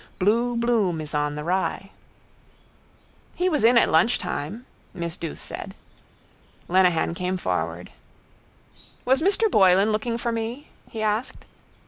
Blue 0.17 0.55
bloom 0.57 0.99
is 0.99 1.13
on 1.13 1.35
the 1.35 1.43
rye. 1.43 1.91
—He 3.35 3.47
was 3.49 3.63
in 3.63 3.77
at 3.77 3.87
lunchtime, 3.91 4.65
miss 4.95 5.15
Douce 5.15 5.39
said. 5.39 5.75
Lenehan 6.67 7.13
came 7.13 7.37
forward. 7.37 7.91
—Was 9.05 9.21
Mr 9.21 9.43
Boylan 9.51 9.91
looking 9.91 10.17
for 10.17 10.31
me? 10.31 10.69
He 10.89 11.03
asked. 11.03 11.45